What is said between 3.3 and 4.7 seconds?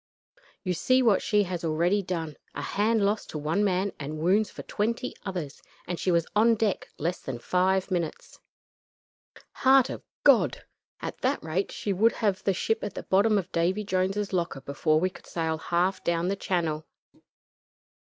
one man and wounds for